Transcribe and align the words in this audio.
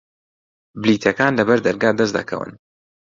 بلیتەکان 0.81 1.31
لە 1.39 1.43
بەردەرگا 1.47 1.89
دەست 1.99 2.13
دەکەون. 2.17 2.51